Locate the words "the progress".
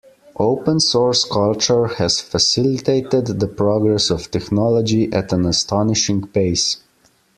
3.39-4.09